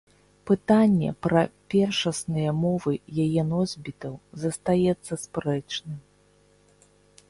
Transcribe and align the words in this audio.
Пытанне 0.49 1.09
пра 1.25 1.43
першасныя 1.73 2.55
мовы 2.63 2.93
яе 3.27 3.41
носьбітаў 3.53 4.13
застаецца 4.45 5.13
спрэчным. 5.29 5.97